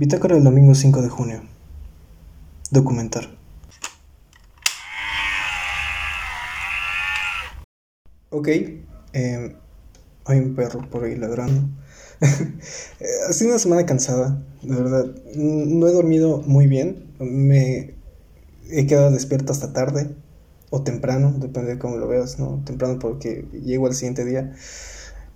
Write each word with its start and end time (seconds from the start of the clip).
Bitácora 0.00 0.34
del 0.34 0.44
domingo 0.44 0.74
5 0.74 1.02
de 1.02 1.10
junio. 1.10 1.42
Documentar. 2.70 3.28
Ok, 8.30 8.48
eh, 8.48 9.56
hay 10.24 10.38
un 10.38 10.54
perro 10.54 10.88
por 10.88 11.04
ahí 11.04 11.16
ladrando. 11.16 11.68
ha 13.28 13.32
sido 13.34 13.50
una 13.50 13.58
semana 13.58 13.84
cansada, 13.84 14.42
de 14.62 14.74
verdad. 14.74 15.04
No 15.34 15.86
he 15.86 15.92
dormido 15.92 16.38
muy 16.46 16.66
bien. 16.66 17.12
Me 17.18 17.92
he 18.70 18.86
quedado 18.86 19.10
despierto 19.10 19.52
hasta 19.52 19.74
tarde 19.74 20.16
o 20.70 20.82
temprano, 20.82 21.34
depende 21.36 21.72
de 21.72 21.78
cómo 21.78 21.98
lo 21.98 22.08
veas, 22.08 22.38
¿no? 22.38 22.62
Temprano 22.64 22.98
porque 22.98 23.44
llego 23.52 23.86
al 23.86 23.92
siguiente 23.92 24.24
día. 24.24 24.54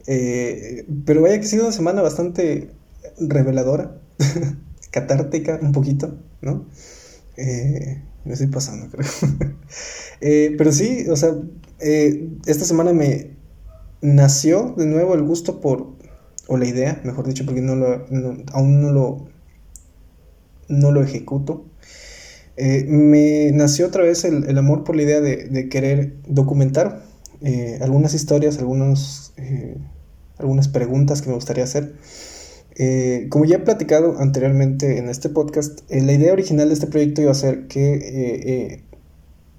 Eh, 0.06 0.86
pero 1.04 1.20
vaya 1.20 1.38
que 1.38 1.44
ha 1.44 1.48
sido 1.50 1.64
una 1.64 1.72
semana 1.74 2.00
bastante 2.00 2.70
reveladora, 3.18 4.00
catártica 4.90 5.58
un 5.60 5.72
poquito, 5.72 6.18
¿no? 6.40 6.66
Eh, 7.36 8.02
me 8.24 8.32
estoy 8.32 8.48
pasando, 8.48 8.88
creo. 8.88 9.06
Eh, 10.20 10.54
pero 10.56 10.72
sí, 10.72 11.06
o 11.10 11.16
sea, 11.16 11.34
esta 11.80 12.64
semana 12.64 12.94
me 12.94 13.32
nació 14.00 14.72
de 14.78 14.86
nuevo 14.86 15.14
el 15.14 15.22
gusto 15.22 15.60
por, 15.60 15.88
o 16.46 16.56
la 16.56 16.66
idea, 16.66 17.02
mejor 17.04 17.26
dicho, 17.26 17.44
porque 17.44 17.60
no 17.60 17.74
lo, 17.74 18.06
aún 18.52 18.80
no 18.80 18.92
lo, 18.92 19.28
no 20.68 20.92
lo 20.92 21.02
ejecuto. 21.02 21.66
me 22.56 23.50
nació 23.52 23.88
otra 23.88 24.04
vez 24.04 24.24
el, 24.24 24.56
amor 24.56 24.84
por 24.84 24.96
la 24.96 25.02
idea 25.02 25.20
de, 25.20 25.68
querer 25.68 26.14
documentar 26.26 27.02
algunas 27.82 28.14
historias, 28.14 28.58
algunos, 28.58 29.34
algunas 30.38 30.68
preguntas 30.68 31.20
que 31.20 31.28
me 31.28 31.34
gustaría 31.34 31.64
hacer. 31.64 31.96
Eh, 32.76 33.28
como 33.30 33.44
ya 33.44 33.56
he 33.56 33.60
platicado 33.60 34.18
anteriormente 34.18 34.98
en 34.98 35.08
este 35.08 35.28
podcast, 35.28 35.80
eh, 35.90 36.02
la 36.02 36.12
idea 36.12 36.32
original 36.32 36.68
de 36.68 36.74
este 36.74 36.88
proyecto 36.88 37.22
iba 37.22 37.30
a 37.30 37.34
ser 37.34 37.68
que 37.68 37.94
eh, 37.94 38.84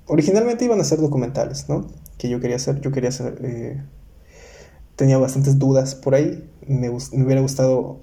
originalmente 0.07 0.65
iban 0.65 0.81
a 0.81 0.83
ser 0.83 0.99
documentales, 0.99 1.69
¿no? 1.69 1.87
Que 2.17 2.29
yo 2.29 2.39
quería 2.41 2.57
hacer, 2.57 2.81
yo 2.81 2.91
quería 2.91 3.09
hacer, 3.09 3.85
tenía 4.95 5.17
bastantes 5.17 5.59
dudas 5.59 5.95
por 5.95 6.15
ahí, 6.15 6.49
me, 6.67 6.89
hubiera 6.89 7.41
gustado 7.41 8.01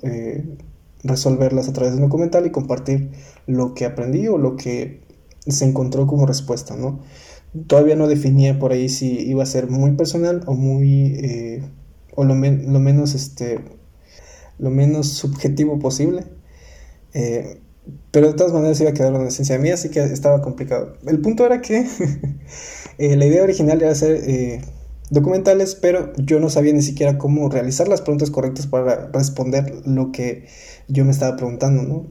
resolverlas 1.04 1.68
a 1.68 1.72
través 1.72 1.92
de 1.92 1.98
un 1.98 2.04
documental 2.04 2.46
y 2.46 2.50
compartir 2.50 3.10
lo 3.46 3.74
que 3.74 3.84
aprendí 3.84 4.28
o 4.28 4.38
lo 4.38 4.56
que 4.56 5.00
se 5.46 5.64
encontró 5.64 6.06
como 6.06 6.26
respuesta, 6.26 6.76
¿no? 6.76 7.00
Todavía 7.66 7.96
no 7.96 8.06
definía 8.06 8.58
por 8.58 8.72
ahí 8.72 8.88
si 8.88 9.18
iba 9.20 9.42
a 9.42 9.46
ser 9.46 9.68
muy 9.68 9.92
personal 9.92 10.42
o 10.46 10.54
muy, 10.54 11.62
o 12.14 12.24
lo, 12.24 12.34
lo 12.34 12.80
menos, 12.80 13.14
este, 13.14 13.60
lo 14.62 14.70
menos 14.70 15.08
subjetivo 15.08 15.78
posible. 15.78 16.24
Eh, 17.14 17.58
pero 18.12 18.28
de 18.28 18.34
todas 18.34 18.52
maneras 18.52 18.80
iba 18.80 18.90
a 18.90 18.94
quedar 18.94 19.12
una 19.12 19.28
esencia 19.28 19.58
mía, 19.58 19.74
así 19.74 19.90
que 19.90 20.00
estaba 20.00 20.40
complicado. 20.40 20.96
El 21.04 21.20
punto 21.20 21.44
era 21.44 21.60
que 21.60 21.84
eh, 22.98 23.16
la 23.16 23.26
idea 23.26 23.42
original 23.42 23.82
era 23.82 23.90
hacer 23.90 24.22
eh, 24.24 24.62
documentales, 25.10 25.74
pero 25.74 26.12
yo 26.16 26.38
no 26.38 26.48
sabía 26.48 26.72
ni 26.72 26.82
siquiera 26.82 27.18
cómo 27.18 27.48
realizar 27.48 27.88
las 27.88 28.02
preguntas 28.02 28.30
correctas 28.30 28.68
para 28.68 29.08
responder 29.08 29.82
lo 29.84 30.12
que 30.12 30.46
yo 30.86 31.04
me 31.04 31.10
estaba 31.10 31.36
preguntando, 31.36 31.82
¿no? 31.82 32.06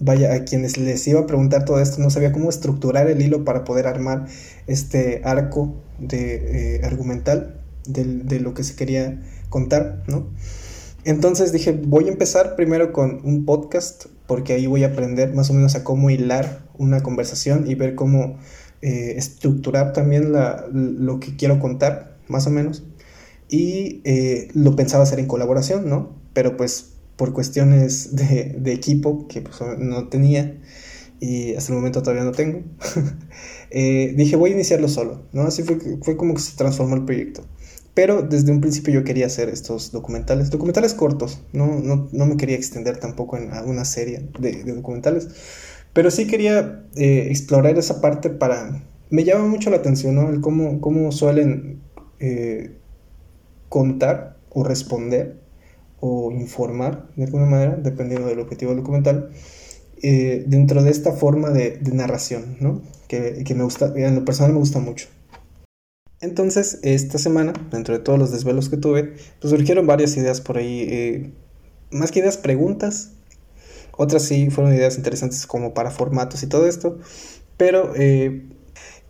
vaya, 0.00 0.34
a 0.34 0.44
quienes 0.44 0.78
les 0.78 1.06
iba 1.06 1.20
a 1.20 1.26
preguntar 1.26 1.64
todo 1.64 1.80
esto, 1.80 2.02
no 2.02 2.10
sabía 2.10 2.32
cómo 2.32 2.50
estructurar 2.50 3.08
el 3.08 3.22
hilo 3.22 3.44
para 3.44 3.62
poder 3.62 3.86
armar 3.86 4.26
este 4.66 5.20
arco 5.24 5.76
de 6.00 6.80
argumental 6.82 7.60
de, 7.86 8.02
de 8.04 8.40
lo 8.40 8.52
que 8.52 8.64
se 8.64 8.74
quería 8.74 9.22
contar, 9.48 10.02
¿no? 10.08 10.26
Entonces 11.04 11.52
dije, 11.52 11.72
voy 11.72 12.08
a 12.08 12.12
empezar 12.12 12.54
primero 12.54 12.92
con 12.92 13.20
un 13.24 13.44
podcast, 13.44 14.06
porque 14.26 14.52
ahí 14.52 14.66
voy 14.66 14.84
a 14.84 14.88
aprender 14.88 15.34
más 15.34 15.50
o 15.50 15.54
menos 15.54 15.74
a 15.74 15.82
cómo 15.82 16.10
hilar 16.10 16.62
una 16.78 17.02
conversación 17.02 17.68
y 17.68 17.74
ver 17.74 17.96
cómo 17.96 18.38
eh, 18.82 19.14
estructurar 19.16 19.92
también 19.92 20.32
lo 20.32 21.18
que 21.18 21.36
quiero 21.36 21.58
contar, 21.58 22.18
más 22.28 22.46
o 22.46 22.50
menos. 22.50 22.84
Y 23.48 24.00
eh, 24.04 24.48
lo 24.54 24.76
pensaba 24.76 25.02
hacer 25.02 25.18
en 25.18 25.26
colaboración, 25.26 25.88
¿no? 25.88 26.16
Pero 26.34 26.56
pues 26.56 26.92
por 27.16 27.32
cuestiones 27.32 28.14
de, 28.16 28.72
equipo 28.72 29.26
que 29.26 29.42
pues, 29.42 29.56
no 29.78 30.08
tenía 30.08 30.60
y 31.20 31.54
hasta 31.54 31.72
el 31.72 31.78
momento 31.78 32.02
todavía 32.02 32.24
no 32.24 32.32
tengo, 32.32 32.62
eh, 33.70 34.12
dije 34.16 34.34
voy 34.34 34.50
a 34.50 34.54
iniciarlo 34.54 34.88
solo, 34.88 35.22
¿no? 35.32 35.42
Así 35.42 35.62
fue, 35.62 35.78
fue 36.02 36.16
como 36.16 36.34
que 36.34 36.40
se 36.40 36.56
transformó 36.56 36.96
el 36.96 37.04
proyecto. 37.04 37.44
Pero 37.94 38.22
desde 38.22 38.52
un 38.52 38.60
principio 38.60 38.94
yo 38.94 39.04
quería 39.04 39.26
hacer 39.26 39.50
estos 39.50 39.92
documentales, 39.92 40.50
documentales 40.50 40.94
cortos, 40.94 41.42
no, 41.52 41.78
no, 41.78 42.08
no 42.10 42.26
me 42.26 42.36
quería 42.38 42.56
extender 42.56 42.96
tampoco 42.98 43.36
en 43.36 43.52
alguna 43.52 43.84
serie 43.84 44.28
de, 44.38 44.64
documentales, 44.64 45.28
pero 45.92 46.10
sí 46.10 46.26
quería 46.26 46.86
eh, 46.96 47.26
explorar 47.30 47.78
esa 47.78 48.00
parte 48.00 48.30
para... 48.30 48.82
Me 49.10 49.24
llama 49.24 49.46
mucho 49.46 49.68
la 49.68 49.76
atención, 49.76 50.14
¿no? 50.14 50.30
El 50.30 50.40
cómo, 50.40 50.80
cómo 50.80 51.12
suelen 51.12 51.82
eh, 52.18 52.78
contar 53.68 54.38
o 54.48 54.64
responder 54.64 55.36
o 56.00 56.32
informar 56.32 57.08
de 57.14 57.24
alguna 57.24 57.44
manera, 57.44 57.76
dependiendo 57.76 58.26
del 58.26 58.40
objetivo 58.40 58.70
del 58.70 58.80
documental, 58.80 59.30
eh, 60.02 60.44
dentro 60.46 60.82
de 60.82 60.90
esta 60.90 61.12
forma 61.12 61.50
de, 61.50 61.72
de 61.76 61.92
narración, 61.92 62.56
¿no? 62.58 62.80
Que, 63.06 63.44
que 63.44 63.54
me 63.54 63.64
gusta, 63.64 63.92
en 63.94 64.14
lo 64.14 64.24
personal 64.24 64.54
me 64.54 64.58
gusta 64.60 64.78
mucho. 64.78 65.08
Entonces, 66.22 66.78
esta 66.82 67.18
semana, 67.18 67.52
dentro 67.72 67.98
de 67.98 68.00
todos 68.02 68.16
los 68.16 68.30
desvelos 68.30 68.68
que 68.68 68.76
tuve, 68.76 69.14
pues 69.40 69.50
surgieron 69.50 69.88
varias 69.88 70.16
ideas 70.16 70.40
por 70.40 70.56
ahí, 70.56 70.86
eh, 70.88 71.32
más 71.90 72.12
que 72.12 72.20
ideas, 72.20 72.36
preguntas. 72.36 73.10
Otras 73.96 74.22
sí 74.22 74.48
fueron 74.48 74.72
ideas 74.72 74.96
interesantes 74.96 75.48
como 75.48 75.74
para 75.74 75.90
formatos 75.90 76.44
y 76.44 76.46
todo 76.46 76.68
esto, 76.68 77.00
pero 77.56 77.92
eh, 77.96 78.44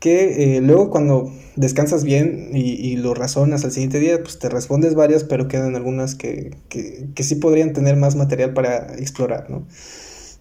que 0.01 0.57
eh, 0.57 0.61
luego 0.63 0.89
cuando 0.89 1.31
descansas 1.55 2.03
bien 2.03 2.51
y, 2.55 2.97
lo 2.97 3.13
razonas 3.13 3.63
al 3.67 3.73
siguiente 3.73 4.01
día, 4.01 4.23
pues 4.23 4.39
te 4.39 4.49
respondes 4.49 4.95
varias, 4.95 5.23
pero 5.23 5.49
quedan 5.49 5.77
algunas 5.77 6.15
que, 6.15 6.57
que, 6.71 7.23
sí 7.23 7.35
podrían 7.35 7.75
tener 7.75 7.97
más 7.97 8.17
material 8.17 8.55
para 8.55 8.95
explorar, 8.97 9.51
¿no? 9.51 9.67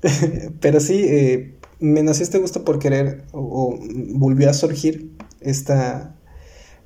pero 0.61 0.79
sí, 0.79 1.53
me 1.79 2.01
nació 2.01 2.23
este 2.23 2.37
gusto 2.39 2.63
por 2.63 2.79
querer, 2.79 3.25
o 3.33 3.77
volvió 4.15 4.49
a 4.49 4.53
surgir 4.53 5.11
esta 5.41 6.15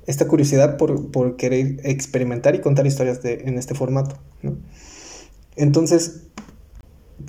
esta 0.06 0.28
curiosidad 0.28 0.76
por, 0.76 1.36
querer 1.36 1.80
experimentar 1.84 2.54
y 2.54 2.60
contar 2.60 2.86
historias 2.86 3.22
de, 3.22 3.42
en 3.44 3.58
este 3.58 3.74
formato. 3.74 4.16
Entonces 5.56 6.22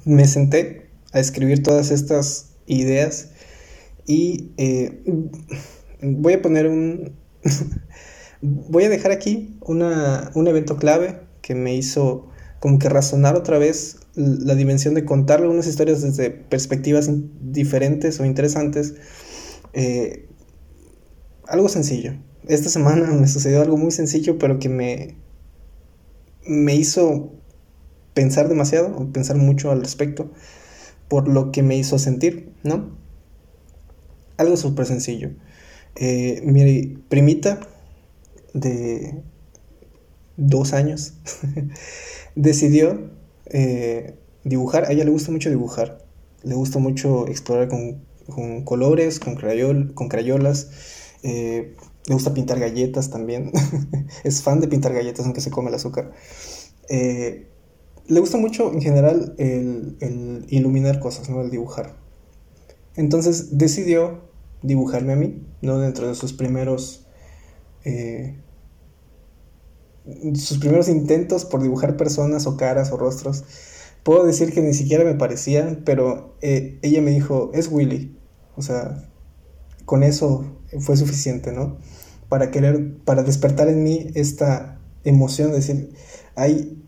me 0.05 0.27
senté 0.27 0.89
a 1.13 1.19
escribir 1.19 1.63
todas 1.63 1.91
estas 1.91 2.51
ideas 2.67 3.29
y 4.05 4.51
eh, 4.57 5.01
voy 6.01 6.33
a 6.33 6.41
poner 6.41 6.67
un... 6.67 7.13
voy 8.41 8.83
a 8.83 8.89
dejar 8.89 9.11
aquí 9.11 9.57
una, 9.61 10.31
un 10.35 10.47
evento 10.47 10.77
clave 10.77 11.21
que 11.41 11.55
me 11.55 11.75
hizo 11.75 12.29
como 12.59 12.79
que 12.79 12.89
razonar 12.89 13.35
otra 13.35 13.57
vez 13.57 13.97
la 14.15 14.55
dimensión 14.55 14.93
de 14.95 15.05
contar 15.05 15.41
algunas 15.41 15.67
historias 15.67 16.01
desde 16.01 16.31
perspectivas 16.31 17.09
diferentes 17.39 18.19
o 18.19 18.25
interesantes. 18.25 18.95
Eh, 19.73 20.27
algo 21.47 21.69
sencillo, 21.69 22.13
esta 22.49 22.69
semana 22.69 23.11
me 23.11 23.27
sucedió 23.27 23.61
algo 23.61 23.77
muy 23.77 23.91
sencillo, 23.91 24.37
pero 24.37 24.59
que 24.59 24.69
me, 24.69 25.15
me 26.45 26.75
hizo 26.75 27.31
pensar 28.13 28.49
demasiado, 28.49 28.95
o 28.95 29.11
pensar 29.11 29.37
mucho 29.37 29.71
al 29.71 29.81
respecto, 29.81 30.31
por 31.07 31.27
lo 31.27 31.51
que 31.51 31.63
me 31.63 31.77
hizo 31.77 31.99
sentir, 31.99 32.51
¿no? 32.63 32.97
Algo 34.37 34.57
súper 34.57 34.85
sencillo. 34.85 35.31
Eh, 35.95 36.41
mi 36.43 36.97
primita 37.09 37.59
de 38.53 39.21
dos 40.35 40.73
años 40.73 41.13
decidió 42.35 43.11
eh, 43.45 44.15
dibujar. 44.43 44.85
A 44.85 44.91
ella 44.91 45.03
le 45.03 45.11
gusta 45.11 45.31
mucho 45.31 45.49
dibujar. 45.49 46.05
Le 46.43 46.55
gusta 46.55 46.79
mucho 46.79 47.27
explorar 47.27 47.67
con, 47.67 48.03
colores, 48.63 49.19
con, 49.19 49.35
con 49.93 50.09
crayolas. 50.09 50.69
Eh, 51.23 51.75
le 52.07 52.13
gusta 52.13 52.33
pintar 52.33 52.59
galletas 52.59 53.09
también. 53.09 53.51
es 54.23 54.41
fan 54.41 54.61
de 54.61 54.67
pintar 54.67 54.93
galletas, 54.93 55.25
aunque 55.25 55.41
se 55.41 55.51
come 55.51 55.69
el 55.69 55.75
azúcar. 55.75 56.13
Eh, 56.89 57.47
le 58.07 58.19
gusta 58.21 58.37
mucho 58.37 58.71
en 58.71 58.81
general 58.81 59.35
el, 59.37 60.45
iluminar 60.47 60.99
cosas, 60.99 61.29
¿no? 61.29 61.41
El 61.41 61.51
dibujar. 61.51 61.97
Entonces 62.95 63.57
decidió 63.57 64.21
dibujarme 64.63 65.13
a 65.13 65.15
mí, 65.17 65.45
¿no? 65.61 65.79
Dentro 65.79 66.07
de 66.07 66.15
sus 66.15 66.31
primeros. 66.31 67.05
Eh, 67.83 68.39
sus 70.35 70.59
primeros 70.59 70.87
intentos 70.87 71.43
por 71.43 71.61
dibujar 71.61 71.97
personas 71.97 72.47
o 72.47 72.55
caras 72.55 72.93
o 72.93 72.97
rostros. 72.97 73.43
Puedo 74.03 74.23
decir 74.23 74.53
que 74.53 74.61
ni 74.61 74.73
siquiera 74.73 75.03
me 75.03 75.15
parecían, 75.15 75.81
pero 75.83 76.37
eh, 76.39 76.79
ella 76.81 77.01
me 77.01 77.11
dijo, 77.11 77.51
es 77.53 77.67
Willy. 77.69 78.17
O 78.55 78.61
sea, 78.61 79.09
con 79.87 80.03
eso 80.03 80.45
fue 80.79 80.95
suficiente, 80.97 81.51
¿no? 81.51 81.77
para 82.29 82.51
querer, 82.51 82.97
para 83.05 83.23
despertar 83.23 83.67
en 83.67 83.83
mí 83.83 84.07
esta 84.15 84.79
emoción 85.03 85.51
de 85.51 85.57
decir, 85.57 85.89
hay, 86.35 86.83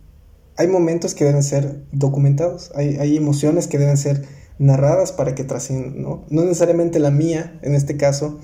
hay 0.57 0.67
momentos 0.67 1.15
que 1.15 1.25
deben 1.25 1.43
ser 1.43 1.83
documentados, 1.91 2.71
hay, 2.75 2.97
hay 2.97 3.15
emociones 3.15 3.67
que 3.67 3.77
deben 3.77 3.97
ser 3.97 4.25
narradas 4.57 5.13
para 5.13 5.35
que 5.35 5.45
trasciendan, 5.45 6.01
¿no? 6.01 6.25
No 6.29 6.43
necesariamente 6.43 6.99
la 6.99 7.11
mía 7.11 7.57
en 7.61 7.75
este 7.75 7.95
caso, 7.95 8.39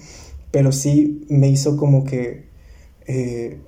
pero 0.52 0.72
sí 0.72 1.26
me 1.30 1.50
hizo 1.50 1.76
como 1.76 2.06
que 2.06 2.48
eh, 3.06 3.60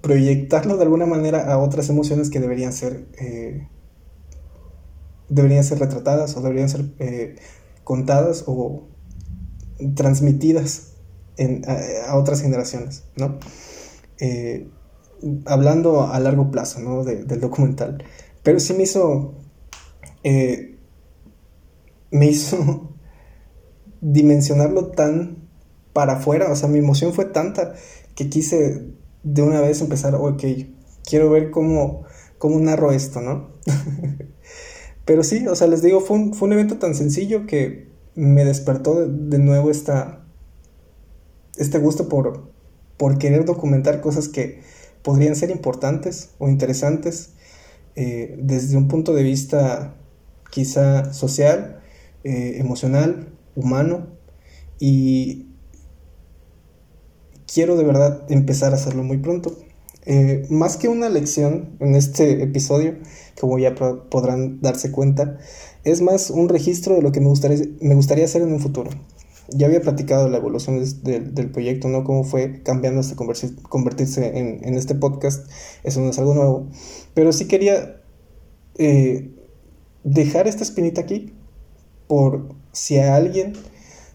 proyectarlo 0.00 0.76
de 0.76 0.82
alguna 0.82 1.06
manera 1.06 1.52
a 1.52 1.58
otras 1.58 1.88
emociones 1.88 2.28
que 2.30 2.40
deberían 2.40 2.72
ser 2.72 3.06
eh, 3.20 3.68
deberían 5.28 5.62
ser 5.62 5.78
retratadas 5.78 6.36
o 6.36 6.40
deberían 6.40 6.68
ser 6.68 6.86
eh, 6.98 7.36
contadas 7.84 8.42
o 8.48 8.88
transmitidas 9.94 10.92
a, 12.06 12.16
otras 12.16 12.42
generaciones, 12.42 13.04
¿no? 13.16 13.38
hablando 15.46 16.02
a 16.02 16.18
largo 16.20 16.50
plazo, 16.50 16.80
¿no? 16.80 17.04
del 17.04 17.40
documental. 17.40 18.04
Pero 18.42 18.60
sí 18.60 18.74
me 18.74 18.82
hizo 18.82 19.34
me 22.10 22.26
hizo 22.26 22.94
dimensionarlo 24.00 24.88
tan 24.88 25.48
para 25.92 26.14
afuera, 26.14 26.50
o 26.50 26.56
sea, 26.56 26.68
mi 26.68 26.78
emoción 26.78 27.12
fue 27.12 27.24
tanta 27.26 27.74
que 28.14 28.28
quise 28.28 28.86
de 29.22 29.42
una 29.42 29.60
vez 29.60 29.80
empezar, 29.80 30.14
ok, 30.14 30.42
quiero 31.04 31.30
ver 31.30 31.50
cómo, 31.50 32.04
cómo 32.38 32.58
narro 32.60 32.92
esto, 32.92 33.20
¿no? 33.20 33.50
Pero 35.04 35.24
sí, 35.24 35.46
o 35.48 35.56
sea, 35.56 35.66
les 35.66 35.82
digo, 35.82 36.00
fue 36.00 36.16
un, 36.16 36.34
fue 36.34 36.46
un 36.46 36.52
evento 36.52 36.78
tan 36.78 36.94
sencillo 36.94 37.46
que 37.46 37.89
me 38.14 38.44
despertó 38.44 39.06
de, 39.06 39.38
nuevo 39.38 39.70
esta, 39.70 40.24
este 41.56 41.78
gusto 41.78 42.08
por, 42.08 42.50
por 42.96 43.18
querer 43.18 43.44
documentar 43.44 44.00
cosas 44.00 44.28
que 44.28 44.62
podrían 45.02 45.36
ser 45.36 45.50
importantes 45.50 46.30
o 46.38 46.48
interesantes 46.48 47.30
eh, 47.96 48.36
desde 48.38 48.76
un 48.76 48.88
punto 48.88 49.14
de 49.14 49.22
vista 49.22 49.94
quizá 50.50 51.12
social 51.12 51.80
eh, 52.24 52.56
emocional, 52.58 53.28
humano, 53.54 54.08
y 54.78 55.46
quiero 57.52 57.76
de 57.76 57.84
verdad 57.84 58.24
empezar 58.30 58.72
a 58.72 58.76
hacerlo 58.76 59.02
muy 59.02 59.18
pronto. 59.18 59.56
Eh, 60.12 60.44
más 60.50 60.76
que 60.76 60.88
una 60.88 61.08
lección 61.08 61.76
en 61.78 61.94
este 61.94 62.42
episodio, 62.42 62.96
como 63.40 63.60
ya 63.60 63.76
podrán 63.76 64.60
darse 64.60 64.90
cuenta, 64.90 65.38
es 65.84 66.02
más 66.02 66.30
un 66.30 66.48
registro 66.48 66.96
de 66.96 67.02
lo 67.02 67.12
que 67.12 67.20
me 67.20 67.28
gustaría, 67.28 67.64
me 67.80 67.94
gustaría 67.94 68.24
hacer 68.24 68.42
en 68.42 68.52
un 68.52 68.58
futuro. 68.58 68.90
Ya 69.50 69.68
había 69.68 69.80
platicado 69.80 70.28
la 70.28 70.38
evolución 70.38 70.84
del 71.04 71.50
proyecto, 71.52 71.86
¿no? 71.86 72.02
Cómo 72.02 72.24
fue 72.24 72.60
cambiando 72.64 72.98
hasta 72.98 73.14
convertirse 73.14 74.36
en, 74.36 74.74
este 74.74 74.96
podcast. 74.96 75.48
Eso 75.84 76.00
no 76.00 76.10
es 76.10 76.18
algo 76.18 76.34
nuevo. 76.34 76.66
Pero 77.14 77.32
sí 77.32 77.46
quería 77.46 78.02
eh, 78.78 79.30
dejar 80.02 80.48
esta 80.48 80.64
espinita 80.64 81.02
aquí 81.02 81.34
por 82.08 82.56
si 82.72 82.98
a 82.98 83.14
alguien 83.14 83.52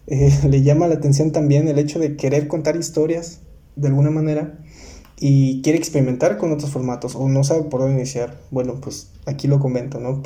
eh, 0.08 0.30
le 0.46 0.60
llama 0.60 0.88
la 0.88 0.96
atención 0.96 1.32
también 1.32 1.68
el 1.68 1.78
hecho 1.78 1.98
de 1.98 2.16
querer 2.16 2.48
contar 2.48 2.76
historias 2.76 3.40
de 3.76 3.88
alguna 3.88 4.10
manera 4.10 4.58
y 5.18 5.62
quiere 5.62 5.78
experimentar 5.78 6.36
con 6.36 6.52
otros 6.52 6.70
formatos 6.70 7.14
o 7.16 7.28
no 7.28 7.42
sabe 7.44 7.64
por 7.64 7.80
dónde 7.80 7.96
iniciar, 7.96 8.40
bueno, 8.50 8.80
pues 8.80 9.12
aquí 9.24 9.48
lo 9.48 9.60
comento, 9.60 10.00
¿no? 10.00 10.22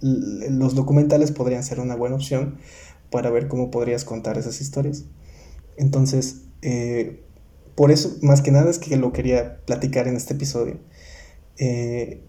los 0.00 0.74
documentales 0.74 1.32
podrían 1.32 1.62
ser 1.62 1.80
una 1.80 1.94
buena 1.96 2.16
opción 2.16 2.58
para 3.10 3.30
ver 3.30 3.48
cómo 3.48 3.70
podrías 3.70 4.04
contar 4.04 4.36
esas 4.36 4.60
historias. 4.60 5.04
Entonces, 5.76 6.42
eh, 6.62 7.22
por 7.74 7.90
eso, 7.90 8.16
más 8.22 8.42
que 8.42 8.50
nada, 8.50 8.70
es 8.70 8.78
que 8.78 8.96
lo 8.96 9.12
quería 9.12 9.64
platicar 9.64 10.08
en 10.08 10.16
este 10.16 10.34
episodio. 10.34 10.78
Eh, 11.58 12.22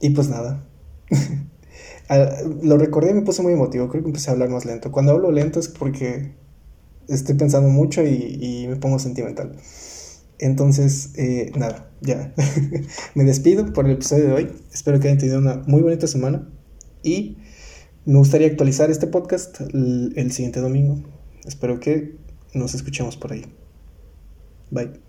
y 0.00 0.10
pues 0.10 0.28
nada. 0.28 0.64
lo 2.62 2.78
recordé 2.78 3.10
y 3.10 3.14
me 3.14 3.22
puse 3.22 3.42
muy 3.42 3.52
emotivo, 3.52 3.88
creo 3.88 4.02
que 4.02 4.08
empecé 4.08 4.30
a 4.30 4.32
hablar 4.32 4.48
más 4.48 4.64
lento. 4.64 4.92
Cuando 4.92 5.12
hablo 5.12 5.30
lento 5.30 5.58
es 5.60 5.68
porque 5.68 6.34
estoy 7.08 7.34
pensando 7.36 7.68
mucho 7.68 8.02
y, 8.04 8.66
me 8.68 8.76
pongo 8.76 8.98
sentimental. 8.98 9.56
Entonces, 10.38 11.12
eh, 11.16 11.52
nada, 11.56 11.90
ya. 12.00 12.34
me 13.14 13.24
despido 13.24 13.72
por 13.72 13.86
el 13.86 13.92
episodio 13.92 14.26
de 14.26 14.32
hoy. 14.32 14.48
Espero 14.72 15.00
que 15.00 15.08
hayan 15.08 15.18
tenido 15.18 15.38
una 15.38 15.62
muy 15.66 15.82
bonita 15.82 16.06
semana 16.06 16.48
y 17.02 17.38
me 18.04 18.18
gustaría 18.18 18.46
actualizar 18.48 18.90
este 18.90 19.06
podcast 19.06 19.60
el 19.60 20.32
siguiente 20.32 20.60
domingo. 20.60 21.02
Espero 21.44 21.80
que 21.80 22.16
nos 22.54 22.74
escuchemos 22.74 23.16
por 23.16 23.32
ahí. 23.32 23.46
Bye. 24.70 25.05